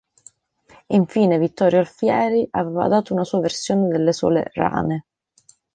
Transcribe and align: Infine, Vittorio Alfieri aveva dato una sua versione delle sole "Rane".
Infine, 0.87 1.37
Vittorio 1.37 1.77
Alfieri 1.77 2.47
aveva 2.49 2.87
dato 2.87 3.13
una 3.13 3.23
sua 3.23 3.39
versione 3.39 3.87
delle 3.87 4.13
sole 4.13 4.49
"Rane". 4.51 5.05